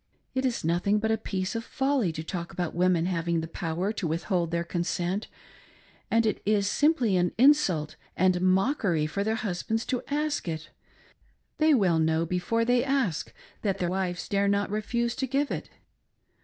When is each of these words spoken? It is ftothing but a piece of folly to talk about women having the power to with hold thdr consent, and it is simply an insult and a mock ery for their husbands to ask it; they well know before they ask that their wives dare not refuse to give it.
It 0.33 0.45
is 0.45 0.63
ftothing 0.63 0.99
but 0.99 1.11
a 1.11 1.15
piece 1.19 1.53
of 1.55 1.63
folly 1.63 2.11
to 2.13 2.23
talk 2.23 2.51
about 2.51 2.73
women 2.73 3.05
having 3.05 3.39
the 3.41 3.47
power 3.47 3.93
to 3.93 4.07
with 4.07 4.23
hold 4.23 4.49
thdr 4.49 4.67
consent, 4.67 5.27
and 6.09 6.25
it 6.25 6.41
is 6.43 6.67
simply 6.67 7.15
an 7.17 7.33
insult 7.37 7.97
and 8.17 8.35
a 8.35 8.39
mock 8.39 8.83
ery 8.83 9.05
for 9.05 9.23
their 9.23 9.35
husbands 9.35 9.85
to 9.85 10.01
ask 10.07 10.47
it; 10.47 10.71
they 11.59 11.75
well 11.75 11.99
know 11.99 12.25
before 12.25 12.65
they 12.65 12.83
ask 12.83 13.31
that 13.61 13.77
their 13.77 13.91
wives 13.91 14.27
dare 14.27 14.47
not 14.47 14.71
refuse 14.71 15.13
to 15.17 15.27
give 15.27 15.51
it. 15.51 15.69